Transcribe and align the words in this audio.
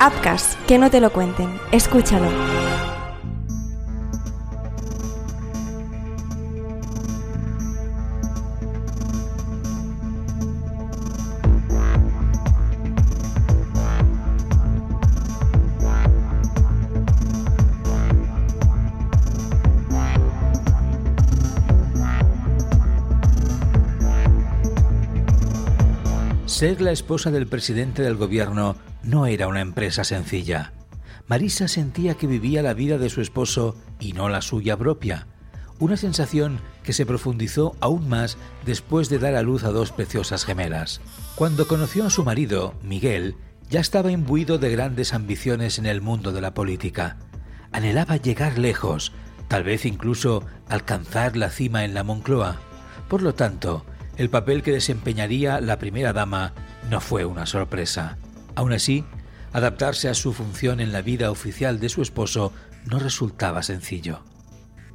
Upcast, 0.00 0.58
que 0.66 0.78
no 0.78 0.90
te 0.90 1.00
lo 1.00 1.10
cuenten. 1.10 1.60
Escúchalo. 1.72 2.77
Ser 26.58 26.80
la 26.80 26.90
esposa 26.90 27.30
del 27.30 27.46
presidente 27.46 28.02
del 28.02 28.16
gobierno 28.16 28.74
no 29.04 29.26
era 29.26 29.46
una 29.46 29.60
empresa 29.60 30.02
sencilla. 30.02 30.72
Marisa 31.28 31.68
sentía 31.68 32.14
que 32.14 32.26
vivía 32.26 32.64
la 32.64 32.74
vida 32.74 32.98
de 32.98 33.10
su 33.10 33.20
esposo 33.20 33.76
y 34.00 34.12
no 34.12 34.28
la 34.28 34.42
suya 34.42 34.76
propia, 34.76 35.28
una 35.78 35.96
sensación 35.96 36.58
que 36.82 36.92
se 36.92 37.06
profundizó 37.06 37.76
aún 37.78 38.08
más 38.08 38.38
después 38.66 39.08
de 39.08 39.20
dar 39.20 39.36
a 39.36 39.42
luz 39.42 39.62
a 39.62 39.70
dos 39.70 39.92
preciosas 39.92 40.44
gemelas. 40.44 41.00
Cuando 41.36 41.68
conoció 41.68 42.04
a 42.06 42.10
su 42.10 42.24
marido, 42.24 42.74
Miguel, 42.82 43.36
ya 43.70 43.78
estaba 43.78 44.10
imbuido 44.10 44.58
de 44.58 44.72
grandes 44.72 45.14
ambiciones 45.14 45.78
en 45.78 45.86
el 45.86 46.00
mundo 46.00 46.32
de 46.32 46.40
la 46.40 46.54
política. 46.54 47.18
Anhelaba 47.70 48.16
llegar 48.16 48.58
lejos, 48.58 49.12
tal 49.46 49.62
vez 49.62 49.86
incluso 49.86 50.44
alcanzar 50.68 51.36
la 51.36 51.50
cima 51.50 51.84
en 51.84 51.94
la 51.94 52.02
Moncloa. 52.02 52.56
Por 53.08 53.22
lo 53.22 53.32
tanto, 53.32 53.86
el 54.18 54.30
papel 54.30 54.62
que 54.62 54.72
desempeñaría 54.72 55.60
la 55.60 55.78
primera 55.78 56.12
dama 56.12 56.52
no 56.90 57.00
fue 57.00 57.24
una 57.24 57.46
sorpresa. 57.46 58.18
Aún 58.56 58.72
así, 58.72 59.04
adaptarse 59.52 60.08
a 60.08 60.14
su 60.14 60.32
función 60.32 60.80
en 60.80 60.92
la 60.92 61.02
vida 61.02 61.30
oficial 61.30 61.78
de 61.78 61.88
su 61.88 62.02
esposo 62.02 62.52
no 62.84 62.98
resultaba 62.98 63.62
sencillo. 63.62 64.20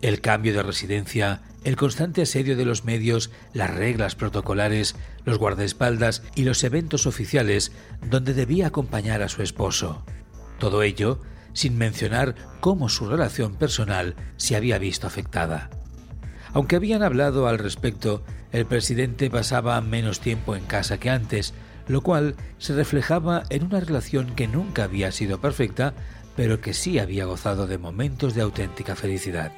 El 0.02 0.20
cambio 0.20 0.54
de 0.54 0.62
residencia, 0.62 1.42
el 1.64 1.78
constante 1.78 2.24
asedio 2.24 2.58
de 2.58 2.66
los 2.66 2.84
medios, 2.84 3.32
las 3.54 3.74
reglas 3.74 4.16
protocolares, 4.16 4.98
los 5.24 5.38
guardaespaldas 5.38 6.22
y 6.36 6.44
los 6.44 6.62
eventos 6.66 7.08
oficiales 7.08 7.72
donde 8.10 8.34
debía 8.34 8.68
acompañar 8.68 9.22
a 9.22 9.30
su 9.30 9.42
esposo. 9.42 10.04
Todo 10.60 10.84
ello 10.84 11.22
sin 11.54 11.78
mencionar 11.78 12.36
cómo 12.60 12.90
su 12.90 13.08
relación 13.08 13.56
personal 13.56 14.16
se 14.36 14.58
había 14.58 14.78
visto 14.80 15.08
afectada. 15.08 15.70
Aunque 16.52 16.76
habían 16.76 17.02
hablado 17.02 17.48
al 17.48 17.58
respecto, 17.58 18.24
el 18.54 18.68
presidente 18.68 19.30
pasaba 19.30 19.82
menos 19.82 20.20
tiempo 20.20 20.56
en 20.56 20.64
casa 20.64 21.00
que 21.00 21.09
antes, 21.09 21.54
lo 21.88 22.02
cual 22.02 22.36
se 22.59 22.73
reflejaba 22.73 23.44
en 23.50 23.64
una 23.64 23.80
relación 23.80 24.36
que 24.36 24.48
nunca 24.48 24.86
había 24.86 25.12
sido 25.12 25.42
perfecta, 25.42 25.94
pero 26.36 26.62
que 26.62 26.74
sí 26.74 27.00
había 27.00 27.26
gozado 27.26 27.68
de 27.68 27.80
momentos 27.80 28.36
de 28.36 28.42
auténtica 28.42 28.96
felicidad. 28.96 29.52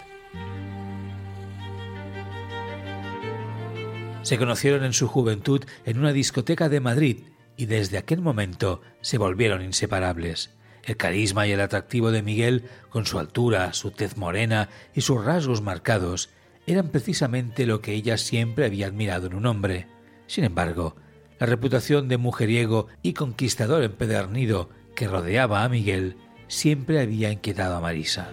Se 4.23 4.37
conocieron 4.37 4.83
en 4.83 4.93
su 4.93 5.07
juventud 5.07 5.63
en 5.85 5.99
una 5.99 6.13
discoteca 6.13 6.69
de 6.69 6.79
Madrid 6.79 7.19
y 7.57 7.67
desde 7.67 7.97
aquel 7.97 8.21
momento 8.21 8.81
se 9.01 9.17
volvieron 9.17 9.61
inseparables. 9.61 10.51
El 10.83 10.97
carisma 10.97 11.47
y 11.47 11.51
el 11.51 11.61
atractivo 11.61 12.11
de 12.11 12.21
Miguel, 12.21 12.69
con 12.89 13.05
su 13.05 13.19
altura, 13.19 13.73
su 13.73 13.91
tez 13.91 14.17
morena 14.17 14.69
y 14.93 15.01
sus 15.01 15.23
rasgos 15.23 15.61
marcados, 15.61 16.29
eran 16.67 16.89
precisamente 16.89 17.65
lo 17.65 17.81
que 17.81 17.93
ella 17.93 18.17
siempre 18.17 18.65
había 18.65 18.87
admirado 18.87 19.27
en 19.27 19.35
un 19.35 19.45
hombre. 19.45 19.87
Sin 20.27 20.43
embargo, 20.43 20.95
la 21.39 21.45
reputación 21.47 22.07
de 22.07 22.17
mujeriego 22.17 22.87
y 23.01 23.13
conquistador 23.13 23.83
empedernido 23.83 24.69
que 24.95 25.07
rodeaba 25.07 25.63
a 25.63 25.69
Miguel 25.69 26.17
siempre 26.47 27.01
había 27.01 27.31
inquietado 27.31 27.75
a 27.75 27.81
Marisa. 27.81 28.29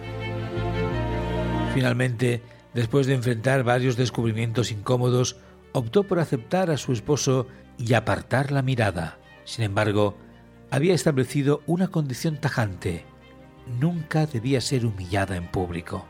Finalmente, 1.73 2.41
después 2.73 3.07
de 3.07 3.15
enfrentar 3.15 3.63
varios 3.63 3.97
descubrimientos 3.97 4.71
incómodos, 4.71 5.37
optó 5.73 6.03
por 6.03 6.19
aceptar 6.19 6.71
a 6.71 6.77
su 6.77 6.93
esposo 6.93 7.47
y 7.77 7.93
apartar 7.93 8.51
la 8.51 8.61
mirada. 8.61 9.17
Sin 9.43 9.65
embargo, 9.65 10.15
había 10.71 10.93
establecido 10.93 11.61
una 11.65 11.89
condición 11.89 12.37
tajante. 12.37 13.05
Nunca 13.79 14.25
debía 14.25 14.61
ser 14.61 14.85
humillada 14.85 15.35
en 15.35 15.47
público. 15.47 16.07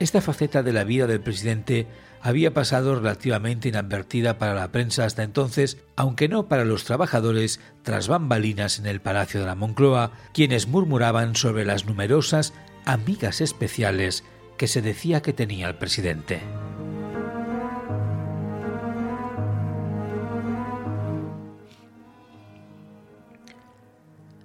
Esta 0.00 0.20
faceta 0.20 0.62
de 0.62 0.72
la 0.72 0.84
vida 0.84 1.06
del 1.06 1.20
presidente 1.20 1.86
había 2.20 2.52
pasado 2.52 2.94
relativamente 2.96 3.68
inadvertida 3.68 4.38
para 4.38 4.54
la 4.54 4.72
prensa 4.72 5.04
hasta 5.04 5.22
entonces, 5.22 5.78
aunque 5.94 6.28
no 6.28 6.48
para 6.48 6.64
los 6.64 6.84
trabajadores 6.84 7.60
tras 7.82 8.08
bambalinas 8.08 8.78
en 8.78 8.86
el 8.86 9.00
Palacio 9.00 9.40
de 9.40 9.46
la 9.46 9.54
Moncloa, 9.54 10.12
quienes 10.32 10.66
murmuraban 10.66 11.36
sobre 11.36 11.64
las 11.64 11.86
numerosas 11.86 12.54
amigas 12.86 13.40
especiales 13.40 14.24
que 14.56 14.68
se 14.68 14.82
decía 14.82 15.22
que 15.22 15.32
tenía 15.32 15.68
el 15.68 15.76
presidente. 15.76 16.40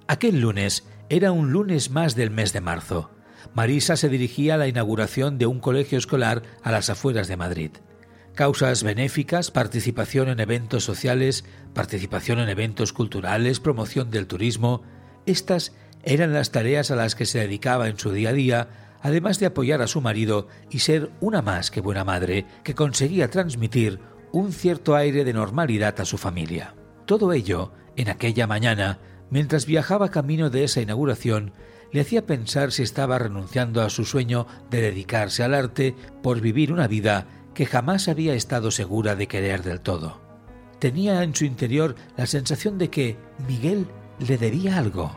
Aquel 0.07 0.41
lunes 0.41 0.85
era 1.09 1.31
un 1.31 1.51
lunes 1.51 1.91
más 1.91 2.15
del 2.15 2.29
mes 2.31 2.51
de 2.51 2.61
marzo. 2.61 3.09
Marisa 3.53 3.95
se 3.95 4.09
dirigía 4.09 4.55
a 4.55 4.57
la 4.57 4.67
inauguración 4.67 5.37
de 5.37 5.45
un 5.45 5.59
colegio 5.59 5.97
escolar 5.97 6.43
a 6.63 6.71
las 6.71 6.89
afueras 6.89 7.27
de 7.27 7.37
Madrid. 7.37 7.71
Causas 8.35 8.83
benéficas, 8.83 9.51
participación 9.51 10.29
en 10.29 10.39
eventos 10.39 10.83
sociales, 10.83 11.43
participación 11.73 12.39
en 12.39 12.49
eventos 12.49 12.93
culturales, 12.93 13.59
promoción 13.59 14.11
del 14.11 14.27
turismo, 14.27 14.81
estas 15.25 15.73
eran 16.03 16.33
las 16.33 16.51
tareas 16.51 16.91
a 16.91 16.95
las 16.95 17.15
que 17.15 17.25
se 17.25 17.39
dedicaba 17.39 17.89
en 17.89 17.99
su 17.99 18.11
día 18.11 18.29
a 18.29 18.33
día, 18.33 18.67
además 19.01 19.39
de 19.39 19.47
apoyar 19.47 19.81
a 19.81 19.87
su 19.87 20.01
marido 20.01 20.47
y 20.69 20.79
ser 20.79 21.11
una 21.19 21.41
más 21.41 21.71
que 21.71 21.81
buena 21.81 22.03
madre 22.03 22.45
que 22.63 22.75
conseguía 22.75 23.29
transmitir 23.29 23.99
un 24.31 24.53
cierto 24.53 24.95
aire 24.95 25.25
de 25.25 25.33
normalidad 25.33 25.99
a 25.99 26.05
su 26.05 26.17
familia. 26.17 26.75
Todo 27.05 27.33
ello, 27.33 27.73
en 27.95 28.09
aquella 28.09 28.47
mañana, 28.47 28.99
mientras 29.29 29.65
viajaba 29.65 30.09
camino 30.09 30.49
de 30.49 30.63
esa 30.63 30.81
inauguración, 30.81 31.53
le 31.91 32.01
hacía 32.01 32.25
pensar 32.25 32.71
si 32.71 32.83
estaba 32.83 33.17
renunciando 33.17 33.81
a 33.81 33.89
su 33.89 34.05
sueño 34.05 34.47
de 34.69 34.81
dedicarse 34.81 35.43
al 35.43 35.53
arte 35.53 35.95
por 36.21 36.41
vivir 36.41 36.71
una 36.71 36.87
vida 36.87 37.27
que 37.53 37.65
jamás 37.65 38.07
había 38.07 38.33
estado 38.33 38.71
segura 38.71 39.15
de 39.15 39.27
querer 39.27 39.63
del 39.63 39.81
todo. 39.81 40.21
Tenía 40.79 41.23
en 41.23 41.35
su 41.35 41.45
interior 41.45 41.95
la 42.15 42.25
sensación 42.25 42.77
de 42.77 42.89
que 42.89 43.17
Miguel 43.47 43.87
le 44.19 44.37
debía 44.37 44.77
algo, 44.77 45.11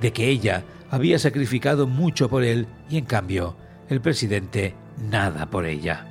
de 0.00 0.12
que 0.12 0.28
ella 0.28 0.64
había 0.90 1.18
sacrificado 1.18 1.86
mucho 1.86 2.28
por 2.28 2.44
él 2.44 2.68
y 2.88 2.98
en 2.98 3.06
cambio 3.06 3.56
el 3.88 4.00
presidente 4.00 4.74
nada 5.10 5.50
por 5.50 5.66
ella. 5.66 6.06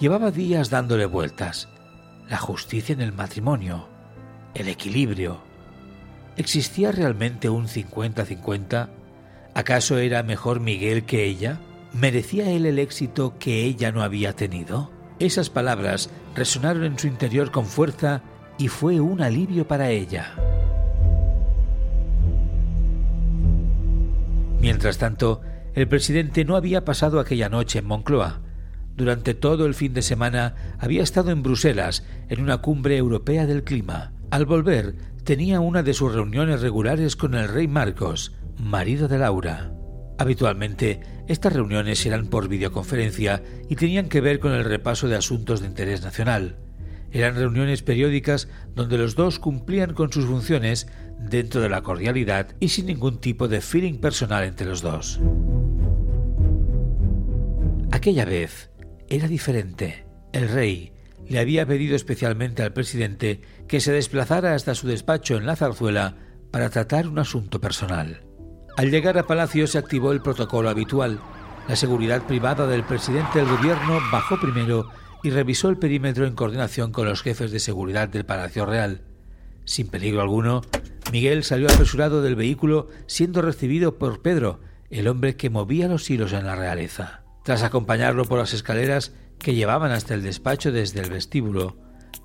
Llevaba 0.00 0.30
días 0.30 0.70
dándole 0.70 1.06
vueltas. 1.06 1.68
La 2.28 2.38
justicia 2.38 2.92
en 2.92 3.00
el 3.00 3.12
matrimonio, 3.12 3.88
el 4.54 4.68
equilibrio. 4.68 5.47
¿Existía 6.38 6.92
realmente 6.92 7.50
un 7.50 7.66
50-50? 7.66 8.88
¿Acaso 9.54 9.98
era 9.98 10.22
mejor 10.22 10.60
Miguel 10.60 11.02
que 11.02 11.24
ella? 11.24 11.58
¿Merecía 11.92 12.48
él 12.48 12.64
el 12.64 12.78
éxito 12.78 13.34
que 13.40 13.64
ella 13.64 13.90
no 13.90 14.02
había 14.02 14.34
tenido? 14.34 14.88
Esas 15.18 15.50
palabras 15.50 16.10
resonaron 16.36 16.84
en 16.84 16.96
su 16.96 17.08
interior 17.08 17.50
con 17.50 17.66
fuerza 17.66 18.22
y 18.56 18.68
fue 18.68 19.00
un 19.00 19.20
alivio 19.20 19.66
para 19.66 19.90
ella. 19.90 20.32
Mientras 24.60 24.98
tanto, 24.98 25.40
el 25.74 25.88
presidente 25.88 26.44
no 26.44 26.54
había 26.54 26.84
pasado 26.84 27.18
aquella 27.18 27.48
noche 27.48 27.80
en 27.80 27.86
Moncloa. 27.86 28.42
Durante 28.96 29.34
todo 29.34 29.66
el 29.66 29.74
fin 29.74 29.92
de 29.92 30.02
semana 30.02 30.54
había 30.78 31.02
estado 31.02 31.32
en 31.32 31.42
Bruselas, 31.42 32.04
en 32.28 32.40
una 32.40 32.58
cumbre 32.58 32.96
europea 32.96 33.44
del 33.44 33.64
clima. 33.64 34.12
Al 34.30 34.44
volver, 34.44 34.94
tenía 35.24 35.60
una 35.60 35.82
de 35.82 35.94
sus 35.94 36.12
reuniones 36.12 36.60
regulares 36.60 37.16
con 37.16 37.34
el 37.34 37.48
rey 37.48 37.66
Marcos, 37.66 38.34
marido 38.58 39.08
de 39.08 39.16
Laura. 39.16 39.72
Habitualmente, 40.18 41.00
estas 41.28 41.54
reuniones 41.54 42.04
eran 42.04 42.26
por 42.26 42.46
videoconferencia 42.46 43.42
y 43.70 43.76
tenían 43.76 44.10
que 44.10 44.20
ver 44.20 44.38
con 44.38 44.52
el 44.52 44.64
repaso 44.64 45.08
de 45.08 45.16
asuntos 45.16 45.60
de 45.60 45.68
interés 45.68 46.02
nacional. 46.02 46.56
Eran 47.10 47.36
reuniones 47.36 47.80
periódicas 47.80 48.48
donde 48.74 48.98
los 48.98 49.14
dos 49.14 49.38
cumplían 49.38 49.94
con 49.94 50.12
sus 50.12 50.26
funciones 50.26 50.88
dentro 51.18 51.62
de 51.62 51.70
la 51.70 51.80
cordialidad 51.80 52.54
y 52.60 52.68
sin 52.68 52.84
ningún 52.84 53.20
tipo 53.20 53.48
de 53.48 53.62
feeling 53.62 53.98
personal 53.98 54.44
entre 54.44 54.66
los 54.66 54.82
dos. 54.82 55.20
Aquella 57.92 58.26
vez 58.26 58.70
era 59.08 59.26
diferente. 59.26 60.04
El 60.34 60.50
rey 60.50 60.92
le 61.28 61.38
había 61.38 61.66
pedido 61.66 61.94
especialmente 61.94 62.62
al 62.62 62.72
presidente 62.72 63.42
que 63.66 63.80
se 63.80 63.92
desplazara 63.92 64.54
hasta 64.54 64.74
su 64.74 64.86
despacho 64.86 65.36
en 65.36 65.46
la 65.46 65.56
zarzuela 65.56 66.16
para 66.50 66.70
tratar 66.70 67.06
un 67.06 67.18
asunto 67.18 67.60
personal. 67.60 68.22
Al 68.76 68.90
llegar 68.90 69.18
a 69.18 69.26
Palacio 69.26 69.66
se 69.66 69.78
activó 69.78 70.12
el 70.12 70.22
protocolo 70.22 70.68
habitual. 70.68 71.20
La 71.68 71.76
seguridad 71.76 72.26
privada 72.26 72.66
del 72.66 72.84
presidente 72.84 73.40
del 73.40 73.48
gobierno 73.48 73.98
bajó 74.10 74.40
primero 74.40 74.88
y 75.22 75.30
revisó 75.30 75.68
el 75.68 75.78
perímetro 75.78 76.26
en 76.26 76.34
coordinación 76.34 76.92
con 76.92 77.06
los 77.06 77.22
jefes 77.22 77.50
de 77.50 77.60
seguridad 77.60 78.08
del 78.08 78.24
Palacio 78.24 78.64
Real. 78.64 79.02
Sin 79.64 79.88
peligro 79.88 80.22
alguno, 80.22 80.62
Miguel 81.12 81.44
salió 81.44 81.68
apresurado 81.68 82.22
del 82.22 82.36
vehículo 82.36 82.88
siendo 83.06 83.42
recibido 83.42 83.98
por 83.98 84.22
Pedro, 84.22 84.60
el 84.90 85.08
hombre 85.08 85.36
que 85.36 85.50
movía 85.50 85.88
los 85.88 86.08
hilos 86.08 86.32
en 86.32 86.46
la 86.46 86.56
realeza. 86.56 87.22
Tras 87.44 87.62
acompañarlo 87.62 88.24
por 88.24 88.38
las 88.38 88.54
escaleras 88.54 89.12
que 89.38 89.54
llevaban 89.54 89.92
hasta 89.92 90.14
el 90.14 90.22
despacho 90.22 90.72
desde 90.72 91.00
el 91.00 91.10
vestíbulo, 91.10 91.76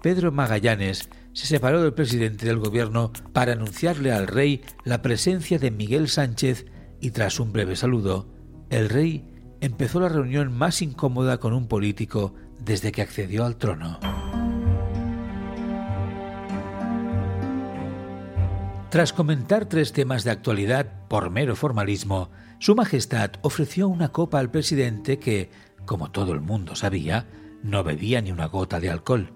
Pedro 0.02 0.32
Magallanes 0.32 1.10
se 1.34 1.48
separó 1.48 1.82
del 1.82 1.94
presidente 1.94 2.46
del 2.46 2.60
gobierno 2.60 3.12
para 3.32 3.54
anunciarle 3.54 4.12
al 4.12 4.28
rey 4.28 4.62
la 4.84 5.02
presencia 5.02 5.60
de 5.60 5.72
Miguel 5.72 6.10
Sánchez 6.10 6.66
y 7.00 7.12
tras 7.12 7.40
un 7.40 7.52
breve 7.52 7.76
saludo, 7.76 8.28
el 8.70 8.90
rey 8.90 9.30
empezó 9.62 10.00
la 10.00 10.10
reunión 10.10 10.52
más 10.52 10.82
incómoda 10.82 11.40
con 11.40 11.54
un 11.54 11.68
político 11.68 12.34
desde 12.60 12.92
que 12.92 13.02
accedió 13.02 13.46
al 13.46 13.58
trono. 13.58 14.00
Tras 18.90 19.12
comentar 19.12 19.66
tres 19.66 19.92
temas 19.92 20.24
de 20.24 20.30
actualidad 20.32 21.08
por 21.08 21.32
mero 21.32 21.56
formalismo, 21.56 22.30
Su 22.60 22.76
Majestad 22.76 23.32
ofreció 23.42 23.88
una 23.88 24.10
copa 24.10 24.40
al 24.40 24.52
presidente 24.52 25.18
que, 25.18 25.50
como 25.86 26.12
todo 26.12 26.34
el 26.34 26.42
mundo 26.42 26.76
sabía, 26.76 27.28
no 27.64 27.84
bebía 27.84 28.22
ni 28.22 28.32
una 28.32 28.48
gota 28.48 28.80
de 28.80 28.90
alcohol. 28.90 29.32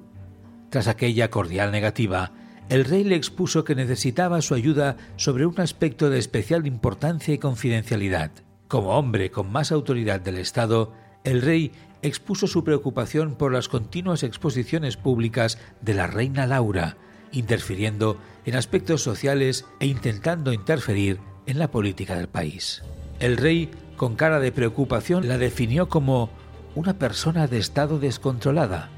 Tras 0.70 0.88
aquella 0.88 1.30
cordial 1.30 1.72
negativa, 1.72 2.32
el 2.70 2.84
rey 2.84 3.04
le 3.04 3.16
expuso 3.16 3.64
que 3.64 3.76
necesitaba 3.76 4.42
su 4.42 4.54
ayuda 4.54 4.98
sobre 5.16 5.46
un 5.46 5.60
aspecto 5.62 6.10
de 6.10 6.20
especial 6.20 6.68
importancia 6.68 7.34
y 7.34 7.38
confidencialidad. 7.38 8.32
Como 8.68 8.98
hombre 8.98 9.32
con 9.32 9.52
más 9.52 9.72
autoridad 9.72 10.20
del 10.20 10.38
Estado, 10.38 10.94
el 11.24 11.42
rey 11.42 11.72
expuso 12.02 12.48
su 12.48 12.64
preocupación 12.64 13.36
por 13.36 13.54
las 13.54 13.70
continuas 13.70 14.24
exposiciones 14.24 14.98
públicas 14.98 15.58
de 15.82 15.94
la 15.94 16.08
reina 16.08 16.46
Laura, 16.46 16.98
interfiriendo 17.32 18.18
en 18.46 18.56
aspectos 18.56 19.02
sociales 19.02 19.66
e 19.80 19.88
intentando 19.88 20.52
interferir 20.52 21.20
en 21.46 21.60
la 21.60 21.72
política 21.72 22.16
del 22.16 22.28
país. 22.28 22.84
El 23.20 23.38
rey, 23.38 23.70
con 23.98 24.16
cara 24.16 24.40
de 24.40 24.52
preocupación, 24.52 25.28
la 25.28 25.38
definió 25.38 25.90
como 25.90 26.30
una 26.76 26.98
persona 26.98 27.48
de 27.48 27.58
estado 27.58 28.00
descontrolada 28.00 28.90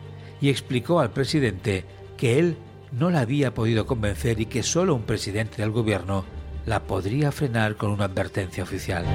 y 0.42 0.50
explicó 0.50 1.00
al 1.00 1.12
presidente 1.12 1.86
que 2.18 2.38
él 2.38 2.58
no 2.92 3.10
la 3.10 3.22
había 3.22 3.54
podido 3.54 3.86
convencer 3.86 4.40
y 4.42 4.46
que 4.46 4.62
solo 4.62 4.94
un 4.94 5.04
presidente 5.04 5.62
del 5.62 5.72
gobierno 5.72 6.26
la 6.66 6.84
podría 6.84 7.32
frenar 7.32 7.76
con 7.78 7.92
una 7.92 8.06
advertencia 8.06 8.64
oficial. 8.64 9.06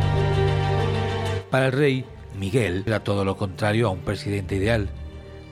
Para 1.50 1.66
el 1.66 1.72
rey, 1.72 2.04
Miguel 2.38 2.82
era 2.86 3.04
todo 3.04 3.24
lo 3.24 3.36
contrario 3.36 3.88
a 3.88 3.90
un 3.90 4.00
presidente 4.00 4.56
ideal, 4.56 4.88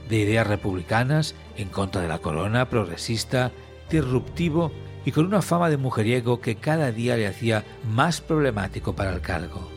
de 0.09 0.17
ideas 0.17 0.47
republicanas, 0.47 1.35
en 1.55 1.69
contra 1.69 2.01
de 2.01 2.07
la 2.07 2.19
corona, 2.19 2.69
progresista, 2.69 3.51
disruptivo 3.89 4.71
y 5.05 5.11
con 5.11 5.25
una 5.25 5.41
fama 5.41 5.69
de 5.69 5.77
mujeriego 5.77 6.41
que 6.41 6.55
cada 6.55 6.91
día 6.91 7.15
le 7.15 7.27
hacía 7.27 7.63
más 7.87 8.21
problemático 8.21 8.95
para 8.95 9.13
el 9.13 9.21
cargo. 9.21 9.72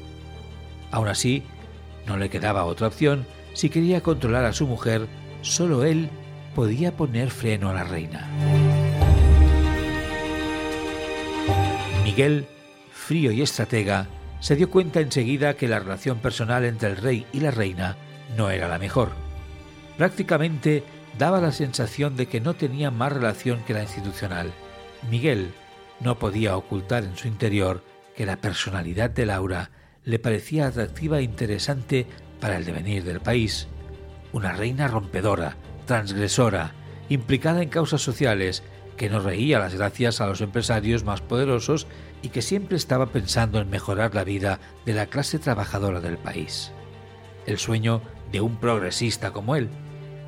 Aún 0.90 1.08
así, 1.08 1.42
no 2.06 2.16
le 2.16 2.28
quedaba 2.28 2.64
otra 2.64 2.86
opción 2.86 3.26
si 3.52 3.70
quería 3.70 4.02
controlar 4.02 4.44
a 4.44 4.52
su 4.52 4.66
mujer, 4.66 5.06
solo 5.40 5.84
él 5.84 6.10
podía 6.54 6.96
poner 6.96 7.30
freno 7.30 7.70
a 7.70 7.74
la 7.74 7.84
reina. 7.84 8.28
Miguel, 12.04 12.46
frío 12.92 13.32
y 13.32 13.42
estratega, 13.42 14.08
se 14.40 14.56
dio 14.56 14.70
cuenta 14.70 15.00
enseguida 15.00 15.54
que 15.54 15.68
la 15.68 15.78
relación 15.78 16.18
personal 16.18 16.64
entre 16.64 16.90
el 16.90 16.96
rey 16.98 17.26
y 17.32 17.40
la 17.40 17.50
reina 17.50 17.96
no 18.36 18.50
era 18.50 18.68
la 18.68 18.78
mejor. 18.78 19.12
Prácticamente 19.96 20.84
daba 21.18 21.40
la 21.40 21.52
sensación 21.52 22.16
de 22.16 22.26
que 22.26 22.40
no 22.40 22.54
tenía 22.54 22.90
más 22.90 23.12
relación 23.12 23.60
que 23.66 23.72
la 23.74 23.82
institucional. 23.82 24.52
Miguel 25.10 25.52
no 26.00 26.18
podía 26.18 26.56
ocultar 26.56 27.04
en 27.04 27.16
su 27.16 27.26
interior 27.26 27.82
que 28.14 28.26
la 28.26 28.36
personalidad 28.36 29.10
de 29.10 29.26
Laura 29.26 29.70
le 30.06 30.20
parecía 30.20 30.68
atractiva 30.68 31.18
e 31.18 31.24
interesante 31.24 32.06
para 32.40 32.56
el 32.56 32.64
devenir 32.64 33.04
del 33.04 33.20
país. 33.20 33.66
Una 34.32 34.52
reina 34.52 34.88
rompedora, 34.88 35.56
transgresora, 35.84 36.72
implicada 37.08 37.60
en 37.60 37.68
causas 37.68 38.02
sociales, 38.02 38.62
que 38.96 39.10
no 39.10 39.18
reía 39.18 39.58
las 39.58 39.74
gracias 39.74 40.20
a 40.20 40.26
los 40.26 40.40
empresarios 40.40 41.04
más 41.04 41.20
poderosos 41.20 41.86
y 42.22 42.28
que 42.28 42.40
siempre 42.40 42.76
estaba 42.76 43.06
pensando 43.06 43.60
en 43.60 43.68
mejorar 43.68 44.14
la 44.14 44.24
vida 44.24 44.60
de 44.86 44.94
la 44.94 45.06
clase 45.06 45.38
trabajadora 45.38 46.00
del 46.00 46.18
país. 46.18 46.72
El 47.44 47.58
sueño 47.58 48.00
de 48.30 48.40
un 48.40 48.56
progresista 48.56 49.32
como 49.32 49.56
él. 49.56 49.68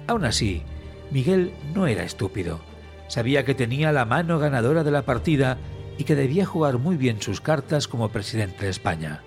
Aún 0.09 0.25
así, 0.25 0.63
Miguel 1.11 1.55
no 1.73 1.87
era 1.87 2.03
estúpido. 2.03 2.61
Sabía 3.07 3.45
que 3.45 3.55
tenía 3.55 3.93
la 3.93 4.05
mano 4.05 4.39
ganadora 4.41 4.83
de 4.83 4.91
la 4.91 5.03
partida 5.03 5.57
y 5.97 6.05
que 6.05 6.17
debía 6.17 6.47
jugar 6.47 6.79
muy 6.79 6.97
bien 6.97 7.23
sus 7.23 7.41
cartas 7.41 7.87
como 7.87 8.11
presidente 8.11 8.65
de 8.65 8.71
España. 8.71 9.23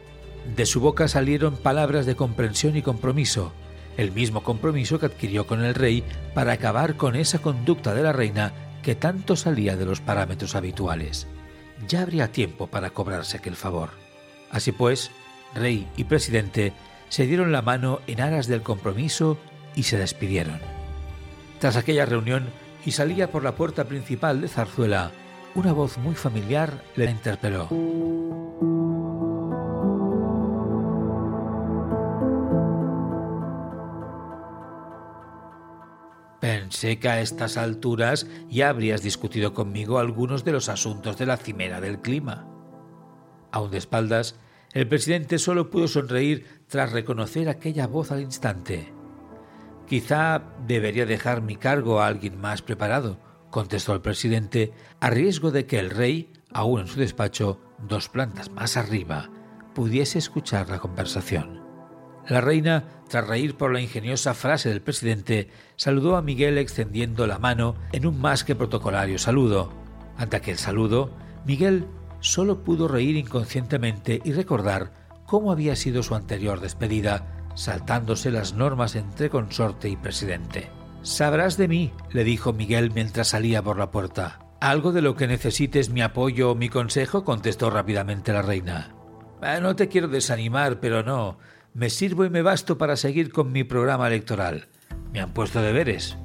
De 0.46 0.66
su 0.66 0.80
boca 0.82 1.08
salieron 1.08 1.56
palabras 1.56 2.06
de 2.06 2.16
comprensión 2.16 2.76
y 2.76 2.82
compromiso, 2.82 3.54
el 3.98 4.12
mismo 4.12 4.44
compromiso 4.44 5.00
que 5.00 5.06
adquirió 5.06 5.46
con 5.48 5.64
el 5.64 5.76
rey 5.76 6.04
para 6.34 6.54
acabar 6.54 6.96
con 6.96 7.16
esa 7.16 7.40
conducta 7.40 7.94
de 7.94 8.04
la 8.04 8.14
reina 8.14 8.54
que 8.82 8.96
tanto 8.96 9.36
salía 9.36 9.76
de 9.78 9.86
los 9.86 10.02
parámetros 10.02 10.56
habituales. 10.56 11.28
Ya 11.88 12.02
habría 12.02 12.32
tiempo 12.32 12.68
para 12.68 12.90
cobrarse 12.92 13.38
aquel 13.38 13.56
favor. 13.56 13.90
Así 14.50 14.72
pues, 14.72 15.12
rey 15.54 15.88
y 15.98 16.06
presidente 16.06 16.74
se 17.10 17.26
dieron 17.26 17.52
la 17.52 17.62
mano 17.62 18.00
en 18.08 18.22
aras 18.22 18.48
del 18.48 18.62
compromiso 18.62 19.38
y 19.76 19.84
se 19.84 19.98
despidieron. 19.98 20.60
Tras 21.60 21.76
aquella 21.76 22.06
reunión 22.06 22.50
y 22.86 22.92
salía 22.92 23.30
por 23.32 23.44
la 23.44 23.56
puerta 23.56 23.86
principal 23.86 24.42
de 24.42 24.48
Zarzuela, 24.48 25.12
una 25.54 25.74
voz 25.74 25.98
muy 25.98 26.16
familiar 26.16 26.84
le 26.96 27.12
interpeló. 27.12 27.68
Pensé 36.82 36.98
que 36.98 37.10
a 37.10 37.22
estas 37.22 37.58
alturas 37.58 38.26
ya 38.50 38.70
habrías 38.70 39.04
discutido 39.04 39.54
conmigo 39.54 40.00
algunos 40.00 40.44
de 40.44 40.52
los 40.52 40.68
asuntos 40.68 41.16
de 41.16 41.28
la 41.28 41.38
cimera 41.38 41.80
del 41.80 42.02
clima. 42.02 42.48
Aún 43.52 43.70
de 43.70 43.78
espaldas, 43.78 44.36
el 44.74 44.88
presidente 44.88 45.38
solo 45.38 45.70
pudo 45.70 45.88
sonreír 45.88 46.64
tras 46.68 46.92
reconocer 46.92 47.50
aquella 47.50 47.86
voz 47.86 48.12
al 48.12 48.22
instante. 48.22 48.92
Quizá 49.88 50.42
debería 50.66 51.06
dejar 51.06 51.44
mi 51.44 51.56
cargo 51.56 52.02
a 52.02 52.08
alguien 52.08 52.42
más 52.42 52.64
preparado, 52.64 53.20
contestó 53.52 53.94
el 53.94 54.02
presidente, 54.02 54.74
a 55.00 55.12
riesgo 55.12 55.52
de 55.52 55.68
que 55.68 55.78
el 55.78 55.92
rey, 55.92 56.34
aún 56.52 56.82
en 56.82 56.88
su 56.88 57.00
despacho, 57.00 57.62
dos 57.78 58.10
plantas 58.10 58.50
más 58.50 58.76
arriba, 58.76 59.30
pudiese 59.76 60.18
escuchar 60.18 60.68
la 60.70 60.80
conversación. 60.80 61.61
La 62.28 62.42
reina, 62.42 62.86
tras 63.10 63.28
reír 63.28 63.56
por 63.56 63.74
la 63.74 63.82
ingeniosa 63.82 64.34
frase 64.34 64.70
del 64.70 64.82
presidente, 64.82 65.50
saludó 65.76 66.16
a 66.16 66.22
Miguel 66.22 66.58
extendiendo 66.58 67.28
la 67.28 67.40
mano 67.40 67.76
en 67.92 68.06
un 68.06 68.20
más 68.20 68.44
que 68.44 68.56
protocolario 68.56 69.18
saludo. 69.18 69.74
Ante 70.18 70.38
aquel 70.38 70.58
saludo, 70.58 71.12
Miguel 71.46 71.88
solo 72.20 72.64
pudo 72.64 72.88
reír 72.88 73.16
inconscientemente 73.16 74.22
y 74.24 74.34
recordar 74.34 74.94
cómo 75.26 75.52
había 75.52 75.76
sido 75.76 76.04
su 76.04 76.16
anterior 76.16 76.60
despedida, 76.60 77.50
saltándose 77.56 78.32
las 78.32 78.54
normas 78.54 78.96
entre 78.96 79.30
consorte 79.30 79.90
y 79.90 79.98
presidente. 79.98 80.70
Sabrás 81.02 81.58
de 81.58 81.68
mí, 81.68 81.92
le 82.12 82.24
dijo 82.24 82.54
Miguel 82.54 82.92
mientras 82.94 83.30
salía 83.30 83.64
por 83.64 83.80
la 83.80 83.90
puerta. 83.90 84.40
Algo 84.60 84.92
de 84.92 85.02
lo 85.02 85.16
que 85.16 85.26
necesites 85.26 85.90
mi 85.90 86.02
apoyo 86.02 86.52
o 86.52 86.56
mi 86.56 86.70
consejo, 86.70 87.24
contestó 87.24 87.72
rápidamente 87.72 88.32
la 88.32 88.44
reina. 88.44 88.94
Ah, 89.42 89.60
no 89.60 89.76
te 89.76 89.88
quiero 89.88 90.08
desanimar, 90.08 90.80
pero 90.80 91.02
no. 91.02 91.40
Me 91.74 91.90
sirvo 91.90 92.26
y 92.26 92.30
me 92.30 92.42
basto 92.42 92.78
para 92.78 92.98
seguir 92.98 93.32
con 93.32 93.54
mi 93.54 93.64
programa 93.64 94.08
electoral. 94.08 94.68
Me 95.14 95.22
han 95.22 95.34
puesto 95.34 95.62
deberes. 95.62 96.18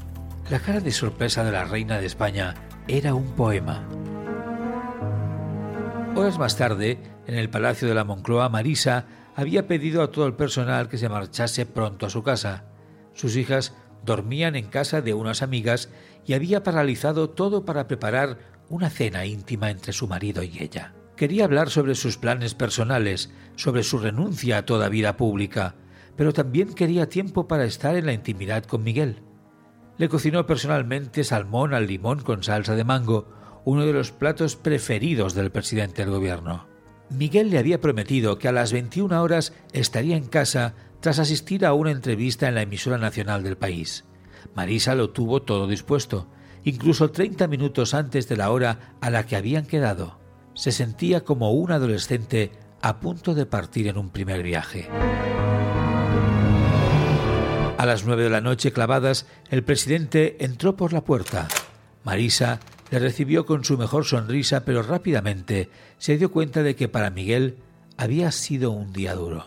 La 0.51 0.59
cara 0.59 0.81
de 0.81 0.91
sorpresa 0.91 1.45
de 1.45 1.53
la 1.53 1.65
reina 1.65 2.01
de 2.01 2.07
España 2.07 2.55
era 2.89 3.15
un 3.15 3.31
poema. 3.37 3.87
Horas 6.17 6.39
más 6.39 6.57
tarde, 6.57 6.99
en 7.29 7.37
el 7.37 7.49
Palacio 7.49 7.87
de 7.87 7.95
la 7.95 8.03
Moncloa, 8.03 8.49
Marisa 8.49 9.07
había 9.37 9.69
pedido 9.69 10.03
a 10.03 10.11
todo 10.11 10.27
el 10.27 10.35
personal 10.35 10.89
que 10.89 10.99
se 10.99 11.09
marchase 11.09 11.65
pronto 11.65 12.07
a 12.07 12.11
su 12.11 12.25
casa. 12.25 12.65
Sus 13.15 13.37
hijas 13.37 13.73
dormían 14.05 14.57
en 14.57 14.67
casa 14.67 15.01
de 15.01 15.15
unas 15.15 15.43
amigas 15.43 15.91
y 16.25 16.35
había 16.35 16.65
paralizado 16.65 17.31
todo 17.31 17.65
para 17.65 17.87
preparar 17.87 18.39
una 18.69 18.91
cena 18.91 19.27
íntima 19.27 19.71
entre 19.71 19.93
su 19.93 20.09
marido 20.09 20.43
y 20.43 20.59
ella. 20.59 20.96
Quería 21.17 21.45
hablar 21.45 21.71
sobre 21.71 21.95
sus 21.95 22.19
planes 22.19 22.55
personales, 22.55 23.33
sobre 23.57 23.83
su 23.83 23.99
renuncia 23.99 24.59
a 24.59 24.67
toda 24.67 24.89
vida 24.89 25.17
pública, 25.17 25.75
pero 26.17 26.33
también 26.33 26.75
quería 26.75 27.09
tiempo 27.09 27.49
para 27.49 27.65
estar 27.65 27.97
en 27.97 28.07
la 28.07 28.13
intimidad 28.13 28.65
con 28.65 28.85
Miguel. 28.85 29.23
Le 29.99 30.09
cocinó 30.09 30.47
personalmente 30.47 31.25
salmón 31.25 31.73
al 31.73 31.87
limón 31.87 32.21
con 32.21 32.43
salsa 32.43 32.75
de 32.75 32.85
mango, 32.85 33.29
uno 33.65 33.87
de 33.87 33.93
los 33.93 34.13
platos 34.13 34.57
preferidos 34.57 35.35
del 35.35 35.51
presidente 35.51 36.03
del 36.03 36.13
gobierno. 36.13 36.67
Miguel 37.09 37.51
le 37.51 37.59
había 37.59 37.81
prometido 37.81 38.39
que 38.39 38.49
a 38.49 38.53
las 38.53 38.73
21 38.73 39.23
horas 39.23 39.55
estaría 39.73 40.17
en 40.17 40.27
casa 40.27 40.75
tras 41.01 41.19
asistir 41.19 41.65
a 41.65 41.73
una 41.73 41.93
entrevista 41.93 42.49
en 42.49 42.57
la 42.57 42.63
emisora 42.63 42.99
nacional 42.99 43.43
del 43.43 43.57
país. 43.57 44.05
Marisa 44.55 44.95
lo 44.95 45.11
tuvo 45.11 45.43
todo 45.43 45.67
dispuesto 45.67 46.29
incluso 46.67 47.13
30 47.13 47.47
minutos 47.47 47.95
antes 47.95 48.29
de 48.29 48.37
la 48.37 48.51
hora 48.51 48.97
a 49.01 49.09
la 49.09 49.25
que 49.25 49.37
habían 49.37 49.67
quedado. 49.67 50.19
Se 50.57 50.73
sentía 50.73 51.23
como 51.23 51.53
un 51.53 51.71
adolescente 51.71 52.51
a 52.81 52.99
punto 52.99 53.35
de 53.35 53.45
partir 53.45 53.89
en 53.89 53.99
un 53.99 54.09
primer 54.09 54.43
viaje. 54.43 54.89
A 57.77 57.85
las 57.85 58.07
nueve 58.07 58.23
de 58.23 58.31
la 58.31 58.41
noche 58.41 58.73
clavadas, 58.73 59.27
el 59.51 59.63
presidente 59.63 60.43
entró 60.43 60.75
por 60.75 60.95
la 60.95 61.05
puerta. 61.05 61.47
Marisa 62.05 62.59
le 62.91 62.99
recibió 62.99 63.45
con 63.45 63.65
su 63.65 63.77
mejor 63.77 64.07
sonrisa, 64.07 64.65
pero 64.65 64.83
rápidamente 64.83 65.69
se 65.99 66.17
dio 66.17 66.31
cuenta 66.31 66.63
de 66.63 66.75
que 66.75 66.89
para 66.89 67.11
Miguel 67.11 67.59
había 67.99 68.33
sido 68.33 68.71
un 68.71 68.95
día 68.95 69.15
duro. 69.15 69.45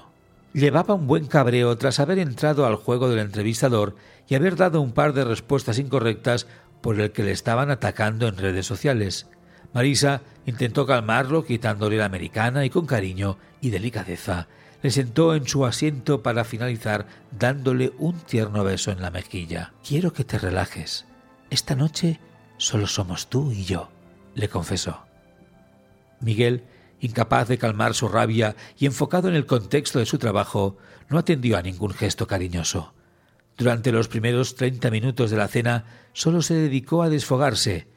Llevaba 0.54 0.94
un 0.94 1.08
buen 1.08 1.25
cabreo 1.25 1.75
tras 1.78 2.00
haber 2.00 2.20
entrado 2.20 2.68
al 2.68 2.75
juego 2.75 3.10
del 3.10 3.20
entrevistador 3.20 3.96
y 4.28 4.36
haber 4.36 4.56
dado 4.56 4.80
un 4.80 4.92
par 4.92 5.13
de 5.13 5.24
respuestas 5.24 5.80
incorrectas 5.80 6.46
por 6.82 7.00
el 7.00 7.12
que 7.12 7.24
le 7.24 7.32
estaban 7.32 7.72
atacando 7.72 8.28
en 8.28 8.38
redes 8.38 8.68
sociales. 8.68 9.28
Marisa 9.73 10.21
intentó 10.45 10.85
calmarlo 10.85 11.45
quitándole 11.45 11.97
la 11.97 12.05
americana 12.05 12.65
y 12.65 12.69
con 12.69 12.85
cariño 12.85 13.38
y 13.61 13.69
delicadeza 13.69 14.47
le 14.81 14.91
sentó 14.91 15.35
en 15.35 15.47
su 15.47 15.65
asiento 15.65 16.23
para 16.23 16.45
finalizar 16.45 17.05
dándole 17.38 17.91
un 17.97 18.17
tierno 18.19 18.63
beso 18.63 18.91
en 18.91 19.01
la 19.01 19.11
mejilla. 19.11 19.73
Quiero 19.85 20.13
que 20.13 20.23
te 20.23 20.39
relajes. 20.39 21.05
Esta 21.49 21.75
noche 21.75 22.19
solo 22.57 22.88
somos 22.88 23.29
tú 23.29 23.51
y 23.51 23.65
yo, 23.65 23.89
le 24.35 24.47
confesó. 24.47 25.05
Miguel 26.21 26.63
incapaz 27.01 27.47
de 27.47 27.57
calmar 27.57 27.93
su 27.93 28.07
rabia 28.07 28.55
y 28.77 28.85
enfocado 28.85 29.29
en 29.29 29.35
el 29.35 29.45
contexto 29.45 29.99
de 29.99 30.05
su 30.05 30.17
trabajo, 30.17 30.77
no 31.07 31.17
atendió 31.17 31.57
a 31.57 31.61
ningún 31.61 31.93
gesto 31.93 32.27
cariñoso. 32.27 32.93
Durante 33.57 33.91
los 33.91 34.07
primeros 34.07 34.55
treinta 34.55 34.89
minutos 34.89 35.31
de 35.31 35.38
la 35.38 35.47
cena 35.47 35.85
solo 36.13 36.41
se 36.41 36.55
dedicó 36.55 37.01
a 37.01 37.09
desfogarse, 37.09 37.88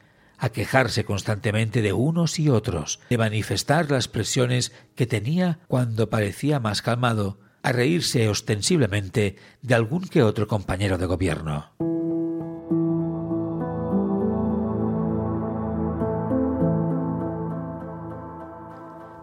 a 0.43 0.49
quejarse 0.49 1.05
constantemente 1.05 1.81
de 1.81 1.93
unos 1.93 2.37
y 2.37 2.49
otros, 2.49 2.99
de 3.09 3.17
manifestar 3.17 3.89
las 3.89 4.09
presiones 4.09 4.73
que 4.93 5.07
tenía 5.07 5.59
cuando 5.69 6.09
parecía 6.09 6.59
más 6.59 6.81
calmado, 6.81 7.39
a 7.61 7.71
reírse 7.71 8.27
ostensiblemente 8.27 9.37
de 9.61 9.73
algún 9.73 10.01
que 10.01 10.21
otro 10.21 10.49
compañero 10.49 10.97
de 10.97 11.05
gobierno. 11.05 11.71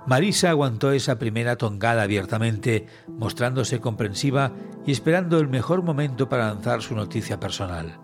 Marisa 0.07 0.49
aguantó 0.49 0.93
esa 0.93 1.19
primera 1.19 1.57
tongada 1.57 2.01
abiertamente, 2.01 2.87
mostrándose 3.09 3.79
comprensiva 3.79 4.53
y 4.87 4.93
esperando 4.93 5.39
el 5.39 5.49
mejor 5.49 5.83
momento 5.83 6.31
para 6.31 6.47
lanzar 6.47 6.81
su 6.81 6.95
noticia 6.95 7.39
personal. 7.39 7.99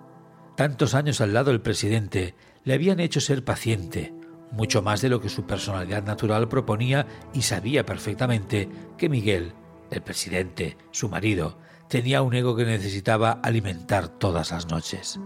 Tantos 0.55 0.95
años 0.95 1.23
al 1.23 1.33
lado 1.33 1.51
del 1.51 1.63
presidente 1.63 2.35
le 2.67 2.75
habían 2.75 2.99
hecho 2.99 3.21
ser 3.21 3.45
paciente, 3.45 4.13
mucho 4.51 4.83
más 4.83 5.01
de 5.01 5.09
lo 5.09 5.21
que 5.21 5.29
su 5.29 5.47
personalidad 5.47 6.03
natural 6.03 6.49
proponía 6.49 7.07
y 7.33 7.43
sabía 7.43 7.87
perfectamente 7.87 8.69
que 8.99 9.09
Miguel, 9.09 9.55
el 9.89 10.03
presidente, 10.03 10.77
su 10.91 11.09
marido, 11.09 11.61
tenía 11.89 12.23
un 12.23 12.35
ego 12.35 12.57
que 12.57 12.65
necesitaba 12.65 13.39
alimentar 13.45 14.09
todas 14.09 14.51
las 14.51 14.67
noches. 14.67 15.21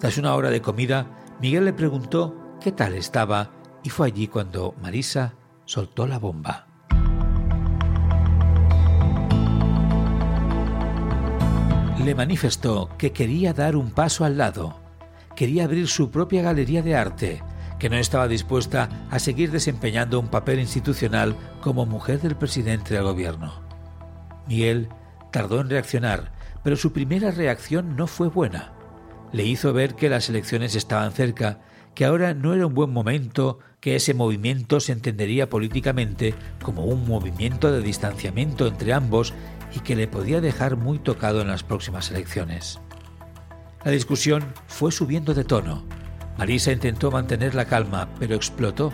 Tras 0.00 0.16
una 0.16 0.34
hora 0.34 0.48
de 0.48 0.62
comida, 0.62 1.06
Miguel 1.38 1.66
le 1.66 1.74
preguntó 1.74 2.56
qué 2.62 2.72
tal 2.72 2.94
estaba 2.94 3.52
y 3.82 3.90
fue 3.90 4.06
allí 4.06 4.26
cuando 4.26 4.74
Marisa 4.80 5.34
soltó 5.66 6.06
la 6.06 6.18
bomba. 6.18 6.66
Le 12.02 12.14
manifestó 12.14 12.88
que 12.96 13.12
quería 13.12 13.52
dar 13.52 13.76
un 13.76 13.90
paso 13.90 14.24
al 14.24 14.38
lado, 14.38 14.83
quería 15.36 15.64
abrir 15.64 15.88
su 15.88 16.10
propia 16.10 16.42
galería 16.42 16.82
de 16.82 16.96
arte, 16.96 17.42
que 17.78 17.90
no 17.90 17.96
estaba 17.96 18.28
dispuesta 18.28 19.06
a 19.10 19.18
seguir 19.18 19.50
desempeñando 19.50 20.20
un 20.20 20.28
papel 20.28 20.60
institucional 20.60 21.36
como 21.60 21.86
mujer 21.86 22.20
del 22.20 22.36
presidente 22.36 22.94
del 22.94 23.04
gobierno. 23.04 23.62
Miguel 24.46 24.88
tardó 25.32 25.60
en 25.60 25.70
reaccionar, 25.70 26.32
pero 26.62 26.76
su 26.76 26.92
primera 26.92 27.30
reacción 27.30 27.96
no 27.96 28.06
fue 28.06 28.28
buena. 28.28 28.72
Le 29.32 29.44
hizo 29.44 29.72
ver 29.72 29.96
que 29.96 30.08
las 30.08 30.28
elecciones 30.28 30.76
estaban 30.76 31.12
cerca, 31.12 31.60
que 31.94 32.04
ahora 32.04 32.34
no 32.34 32.54
era 32.54 32.66
un 32.66 32.74
buen 32.74 32.90
momento 32.90 33.58
que 33.80 33.96
ese 33.96 34.14
movimiento 34.14 34.80
se 34.80 34.92
entendería 34.92 35.48
políticamente 35.48 36.34
como 36.62 36.84
un 36.84 37.06
movimiento 37.06 37.70
de 37.70 37.82
distanciamiento 37.82 38.66
entre 38.66 38.92
ambos 38.92 39.34
y 39.74 39.80
que 39.80 39.96
le 39.96 40.08
podía 40.08 40.40
dejar 40.40 40.76
muy 40.76 40.98
tocado 40.98 41.40
en 41.42 41.48
las 41.48 41.62
próximas 41.62 42.10
elecciones. 42.10 42.80
La 43.84 43.90
discusión 43.90 44.42
fue 44.66 44.90
subiendo 44.90 45.34
de 45.34 45.44
tono. 45.44 45.84
Marisa 46.38 46.72
intentó 46.72 47.10
mantener 47.10 47.54
la 47.54 47.66
calma, 47.66 48.08
pero 48.18 48.34
explotó. 48.34 48.92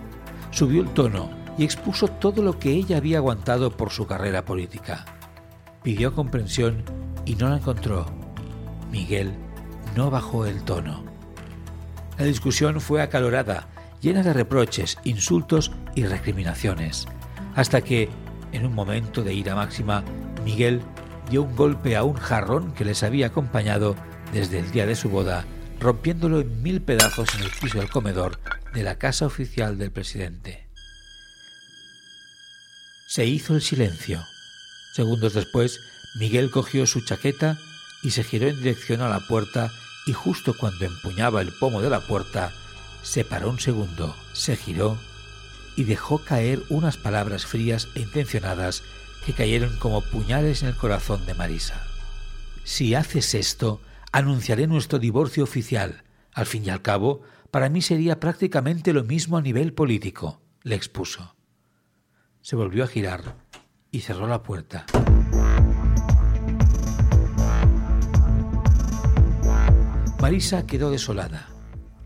Subió 0.51 0.83
el 0.83 0.89
tono 0.91 1.31
y 1.57 1.65
expuso 1.65 2.09
todo 2.09 2.43
lo 2.43 2.59
que 2.59 2.73
ella 2.73 2.97
había 2.97 3.19
aguantado 3.19 3.77
por 3.77 3.91
su 3.91 4.07
carrera 4.07 4.45
política. 4.45 5.05
Pidió 5.85 6.13
comprensión 6.13 6.83
y 7.25 7.37
no 7.37 7.49
la 7.49 7.57
encontró. 7.57 8.07
Miguel 8.91 9.33
no 9.97 10.11
bajó 10.11 10.45
el 10.45 10.63
tono. 10.65 11.05
La 12.19 12.25
discusión 12.25 12.81
fue 12.81 13.01
acalorada 13.01 13.69
llena 14.01 14.23
de 14.23 14.33
reproches, 14.33 14.99
insultos 15.05 15.71
y 15.95 16.05
recriminaciones, 16.05 17.07
hasta 17.55 17.83
que, 17.83 18.09
en 18.53 18.67
un 18.67 18.75
momento 18.75 19.23
de 19.23 19.35
ira 19.35 19.55
máxima, 19.55 20.03
Miguel 20.45 20.81
dio 21.31 21.43
un 21.43 21.55
golpe 21.55 21.97
a 21.97 22.03
un 22.03 22.15
jarrón 22.15 22.73
que 22.73 22.85
les 22.85 23.03
había 23.03 23.27
acompañado 23.27 23.95
desde 24.33 24.59
el 24.59 24.71
día 24.71 24.87
de 24.87 24.97
su 24.97 25.09
boda, 25.09 25.45
rompiéndolo 25.81 26.41
en 26.41 26.63
mil 26.63 26.81
pedazos 26.83 27.35
en 27.35 27.43
el 27.43 27.51
piso 27.51 27.79
del 27.79 27.91
comedor 27.91 28.39
de 28.73 28.83
la 28.83 28.97
casa 28.97 29.27
oficial 29.27 29.79
del 29.79 29.91
presidente. 29.91 30.69
Se 33.09 33.27
hizo 33.27 33.55
el 33.55 33.63
silencio. 33.63 34.23
Segundos 34.95 35.35
después, 35.35 35.81
Miguel 36.19 36.51
cogió 36.51 36.87
su 36.87 37.01
chaqueta 37.01 37.59
y 38.03 38.11
se 38.11 38.23
giró 38.23 38.49
en 38.49 38.57
dirección 38.57 39.01
a 39.01 39.09
la 39.09 39.21
puerta 39.21 39.71
y 40.07 40.13
justo 40.13 40.55
cuando 40.57 40.87
empuñaba 40.87 41.41
el 41.41 41.53
pomo 41.59 41.81
de 41.83 41.91
la 41.91 42.01
puerta, 42.01 42.53
se 43.03 43.25
paró 43.25 43.51
un 43.51 43.61
segundo, 43.61 44.17
se 44.33 44.57
giró 44.57 44.99
y 45.77 45.85
dejó 45.85 46.19
caer 46.19 46.63
unas 46.69 46.97
palabras 46.97 47.47
frías 47.47 47.89
e 47.95 48.01
intencionadas 48.01 48.83
que 49.25 49.33
cayeron 49.33 49.77
como 49.79 50.03
puñales 50.03 50.63
en 50.63 50.69
el 50.69 50.77
corazón 50.77 51.25
de 51.27 51.35
Marisa. 51.35 51.87
Si 52.65 52.95
haces 52.95 53.35
esto, 53.35 53.81
anunciaré 54.12 54.67
nuestro 54.67 54.99
divorcio 54.99 55.45
oficial. 55.45 56.05
Al 56.33 56.47
fin 56.47 56.64
y 56.64 56.71
al 56.71 56.83
cabo, 56.83 57.23
para 57.50 57.69
mí 57.69 57.83
sería 57.83 58.21
prácticamente 58.21 58.93
lo 58.93 59.05
mismo 59.05 59.37
a 59.37 59.43
nivel 59.43 59.73
político, 59.73 60.40
le 60.62 60.76
expuso. 60.76 61.37
Se 62.40 62.57
volvió 62.57 62.85
a 62.85 62.88
girar 62.88 63.37
y 63.90 64.00
cerró 64.00 64.26
la 64.26 64.43
puerta. 64.43 64.87
Marisa 70.21 70.67
quedó 70.67 70.90
desolada. 70.90 71.49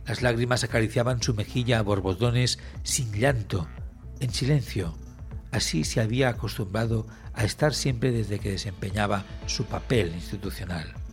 Las 0.06 0.22
lágrimas 0.22 0.64
acariciaban 0.64 1.22
su 1.22 1.34
mejilla 1.34 1.78
a 1.78 1.82
borbotones 1.82 2.58
sin 2.82 3.12
llanto, 3.12 3.66
en 4.20 4.32
silencio. 4.32 4.96
Así 5.50 5.84
se 5.84 6.00
había 6.00 6.28
acostumbrado 6.28 7.06
a 7.32 7.44
estar 7.44 7.74
siempre 7.74 8.10
desde 8.12 8.38
que 8.38 8.50
desempeñaba 8.50 9.24
su 9.46 9.64
papel 9.64 10.12
institucional. 10.14 11.03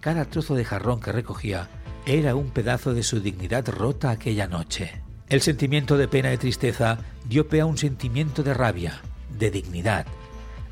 Cada 0.00 0.24
trozo 0.24 0.54
de 0.54 0.64
jarrón 0.64 1.00
que 1.00 1.12
recogía 1.12 1.68
era 2.06 2.34
un 2.34 2.50
pedazo 2.50 2.94
de 2.94 3.02
su 3.02 3.20
dignidad 3.20 3.68
rota 3.68 4.10
aquella 4.10 4.46
noche. 4.46 5.02
El 5.28 5.42
sentimiento 5.42 5.98
de 5.98 6.08
pena 6.08 6.32
y 6.32 6.38
tristeza 6.38 6.98
dio 7.28 7.48
pie 7.48 7.60
a 7.60 7.66
un 7.66 7.76
sentimiento 7.76 8.42
de 8.42 8.54
rabia, 8.54 9.02
de 9.38 9.50
dignidad. 9.50 10.06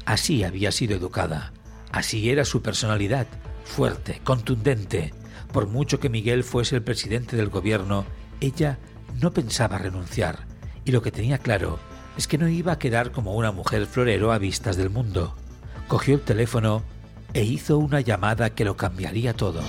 Así 0.07 0.45
había 0.45 0.73
sido 0.73 0.97
educada, 0.97 1.53
así 1.91 2.31
era 2.31 2.45
su 2.45 2.63
personalidad, 2.63 3.27
fuerte, 3.65 4.21
contundente, 4.25 5.13
por 5.53 5.67
mucho 5.67 6.01
que 6.01 6.09
Miguel 6.09 6.45
fuese 6.45 6.77
el 6.77 6.83
presidente 6.83 7.37
del 7.37 7.49
gobierno, 7.49 8.07
ella 8.41 8.79
no 9.21 9.33
pensaba 9.33 9.79
renunciar, 9.79 10.47
y 10.85 10.93
lo 10.93 11.03
que 11.03 11.11
tenía 11.11 11.39
claro 11.39 11.79
es 12.17 12.29
que 12.29 12.39
no 12.39 12.49
iba 12.49 12.73
a 12.73 12.79
quedar 12.79 13.11
como 13.11 13.35
una 13.35 13.53
mujer 13.53 13.87
florero 13.87 14.33
a 14.33 14.39
vistas 14.39 14.77
del 14.77 14.91
mundo. 14.91 15.35
Cogió 15.89 16.15
el 16.15 16.21
teléfono 16.23 16.83
e 17.35 17.45
hizo 17.45 17.79
una 17.79 18.01
llamada 18.01 18.51
que 18.51 18.65
lo 18.65 18.77
cambiaría 18.77 19.35
todo. 19.35 19.61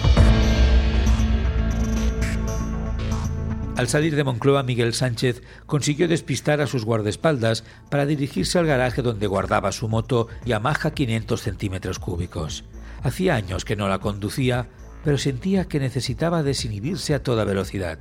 Al 3.75 3.87
salir 3.87 4.15
de 4.15 4.23
Moncloa, 4.23 4.63
Miguel 4.63 4.93
Sánchez 4.93 5.43
consiguió 5.67 6.07
despistar 6.07 6.61
a 6.61 6.67
sus 6.67 6.83
guardaespaldas 6.83 7.63
para 7.89 8.07
dirigirse 8.07 8.57
al 8.57 8.65
garaje 8.65 9.03
donde 9.03 9.27
guardaba 9.27 9.71
su 9.71 9.87
moto 9.87 10.27
Yamaha 10.45 10.91
500 10.91 11.41
centímetros 11.41 11.99
cúbicos. 11.99 12.63
Hacía 13.03 13.35
años 13.35 13.65
que 13.65 13.75
no 13.75 13.87
la 13.87 13.99
conducía 13.99 14.67
pero 15.07 15.17
sentía 15.17 15.69
que 15.69 15.79
necesitaba 15.79 16.43
desinhibirse 16.43 17.13
a 17.13 17.23
toda 17.23 17.45
velocidad. 17.45 17.99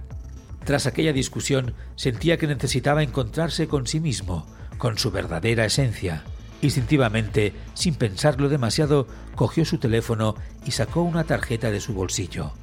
Tras 0.65 0.87
aquella 0.87 1.13
discusión, 1.13 1.75
sentía 1.95 2.37
que 2.37 2.49
necesitaba 2.49 3.05
encontrarse 3.05 3.69
con 3.69 3.87
sí 3.87 4.01
mismo, 4.01 4.45
con 4.79 4.99
su 4.99 5.13
verdadera 5.13 5.65
esencia. 5.65 6.25
Instintivamente, 6.67 7.53
sin 7.75 7.95
pensarlo 7.95 8.49
demasiado, 8.49 9.07
cogió 9.37 9.65
su 9.65 9.79
teléfono 9.79 10.35
y 10.65 10.73
sacó 10.73 11.03
una 11.03 11.23
tarjeta 11.23 11.71
de 11.71 11.81
su 11.81 11.95
bolsillo. 11.95 12.55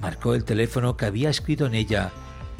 Marcó 0.00 0.36
el 0.36 0.44
teléfono 0.44 0.96
que 0.96 1.06
había 1.06 1.28
escrito 1.28 1.66
en 1.66 1.74
ella 1.74 2.12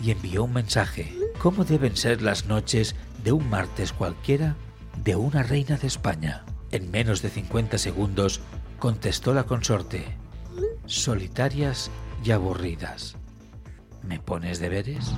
y 0.03 0.11
envió 0.11 0.43
un 0.43 0.55
mensaje. 0.55 1.17
¿Cómo 1.39 1.65
deben 1.65 1.97
ser 1.97 2.21
las 2.21 2.47
noches 2.47 2.97
de 3.23 3.31
un 3.31 3.49
martes 3.49 3.93
cualquiera 3.93 4.57
de 5.05 5.15
una 5.15 5.45
reina 5.45 5.77
de 5.77 5.87
España? 5.87 6.45
En 6.73 6.91
menos 6.91 7.23
de 7.23 7.29
50 7.29 7.79
segundos 7.79 8.41
contestó 8.81 9.33
la 9.35 9.45
consorte. 9.45 10.05
Solitarias 10.87 11.93
y 12.25 12.33
aburridas. 12.33 13.15
¿Me 14.03 14.19
pones 14.19 14.59
deberes? 14.59 15.13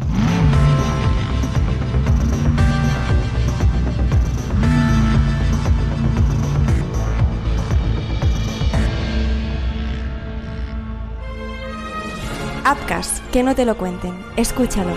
Apcas, 12.70 13.20
que 13.32 13.42
no 13.42 13.56
te 13.56 13.64
lo 13.64 13.76
cuenten. 13.76 14.14
Escúchalo. 14.36 14.92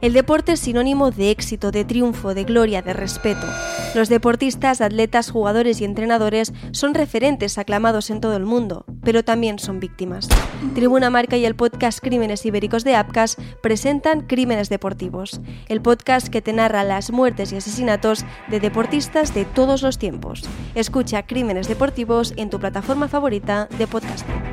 El 0.00 0.12
deporte 0.12 0.54
es 0.54 0.60
sinónimo 0.60 1.12
de 1.12 1.30
éxito, 1.30 1.70
de 1.70 1.84
triunfo, 1.84 2.34
de 2.34 2.42
gloria, 2.42 2.82
de 2.82 2.92
respeto. 2.92 3.46
Los 3.94 4.08
deportistas, 4.08 4.80
atletas, 4.80 5.30
jugadores 5.30 5.80
y 5.80 5.84
entrenadores 5.84 6.52
son 6.72 6.94
referentes 6.94 7.58
aclamados 7.58 8.10
en 8.10 8.20
todo 8.20 8.36
el 8.36 8.44
mundo, 8.44 8.86
pero 9.04 9.22
también 9.22 9.60
son 9.60 9.78
víctimas. 9.78 10.28
Tribuna 10.74 11.10
Marca 11.10 11.36
y 11.36 11.44
el 11.44 11.54
podcast 11.54 12.00
Crímenes 12.00 12.44
Ibéricos 12.44 12.82
de 12.82 12.96
Apcas 12.96 13.36
presentan 13.62 14.22
Crímenes 14.22 14.68
Deportivos, 14.68 15.40
el 15.68 15.80
podcast 15.80 16.26
que 16.26 16.42
te 16.42 16.52
narra 16.52 16.82
las 16.82 17.12
muertes 17.12 17.52
y 17.52 17.56
asesinatos 17.56 18.24
de 18.48 18.58
deportistas 18.58 19.32
de 19.32 19.44
todos 19.44 19.82
los 19.82 19.98
tiempos. 19.98 20.42
Escucha 20.74 21.24
Crímenes 21.24 21.68
Deportivos 21.68 22.34
en 22.36 22.50
tu 22.50 22.58
plataforma 22.58 23.06
favorita 23.06 23.68
de 23.78 23.86
podcasting. 23.86 24.43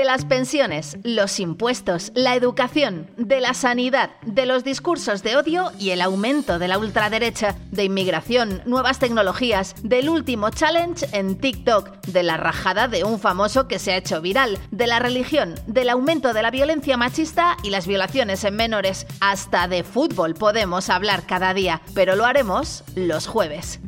De 0.00 0.06
las 0.06 0.24
pensiones, 0.24 0.96
los 1.04 1.38
impuestos, 1.40 2.10
la 2.14 2.34
educación, 2.34 3.10
de 3.18 3.38
la 3.42 3.52
sanidad, 3.52 4.08
de 4.22 4.46
los 4.46 4.64
discursos 4.64 5.22
de 5.22 5.36
odio 5.36 5.72
y 5.78 5.90
el 5.90 6.00
aumento 6.00 6.58
de 6.58 6.68
la 6.68 6.78
ultraderecha, 6.78 7.54
de 7.70 7.84
inmigración, 7.84 8.62
nuevas 8.64 8.98
tecnologías, 8.98 9.74
del 9.82 10.08
último 10.08 10.48
challenge 10.48 11.06
en 11.12 11.36
TikTok, 11.36 12.00
de 12.06 12.22
la 12.22 12.38
rajada 12.38 12.88
de 12.88 13.04
un 13.04 13.20
famoso 13.20 13.68
que 13.68 13.78
se 13.78 13.92
ha 13.92 13.98
hecho 13.98 14.22
viral, 14.22 14.58
de 14.70 14.86
la 14.86 15.00
religión, 15.00 15.54
del 15.66 15.90
aumento 15.90 16.32
de 16.32 16.40
la 16.40 16.50
violencia 16.50 16.96
machista 16.96 17.58
y 17.62 17.68
las 17.68 17.86
violaciones 17.86 18.42
en 18.44 18.56
menores. 18.56 19.06
Hasta 19.20 19.68
de 19.68 19.84
fútbol 19.84 20.32
podemos 20.32 20.88
hablar 20.88 21.26
cada 21.26 21.52
día, 21.52 21.82
pero 21.92 22.16
lo 22.16 22.24
haremos 22.24 22.84
los 22.94 23.26
jueves. 23.26 23.80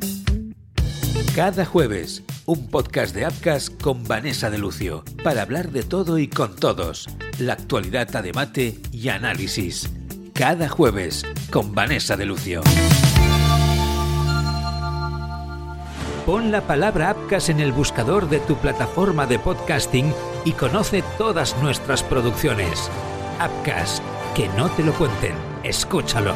Cada 1.33 1.65
jueves, 1.65 2.21
un 2.45 2.67
podcast 2.67 3.15
de 3.15 3.25
Apcas 3.25 3.69
con 3.69 4.03
Vanessa 4.03 4.49
de 4.49 4.57
Lucio, 4.57 5.03
para 5.23 5.41
hablar 5.41 5.71
de 5.71 5.83
todo 5.83 6.17
y 6.17 6.27
con 6.27 6.55
todos, 6.55 7.07
la 7.39 7.53
actualidad 7.53 8.13
a 8.15 8.21
debate 8.21 8.79
y 8.91 9.09
análisis. 9.09 9.89
Cada 10.33 10.67
jueves, 10.67 11.23
con 11.51 11.73
Vanessa 11.73 12.17
de 12.17 12.25
Lucio. 12.25 12.61
Pon 16.25 16.51
la 16.51 16.61
palabra 16.61 17.11
Apcas 17.11 17.49
en 17.49 17.59
el 17.59 17.71
buscador 17.71 18.29
de 18.29 18.39
tu 18.39 18.55
plataforma 18.55 19.25
de 19.25 19.39
podcasting 19.39 20.13
y 20.43 20.51
conoce 20.51 21.03
todas 21.17 21.55
nuestras 21.61 22.03
producciones. 22.03 22.89
Apcas, 23.39 24.01
que 24.35 24.47
no 24.49 24.69
te 24.71 24.83
lo 24.83 24.93
cuenten, 24.93 25.33
escúchalo. 25.63 26.33